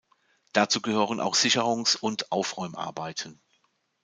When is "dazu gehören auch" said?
0.53-1.35